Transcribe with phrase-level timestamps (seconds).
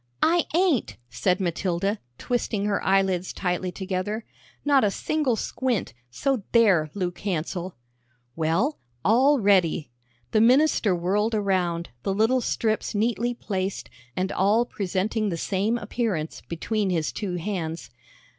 [0.23, 4.25] "I ain't," said Matilda, twisting her eyelids tightly together;
[4.65, 7.75] "not a single squint, so there, Luke Hansell."
[8.35, 9.91] "Well, all ready!"
[10.31, 16.41] The minister whirled around, the little strips neatly placed, and all presenting the same appearance,
[16.49, 17.91] between his two hands.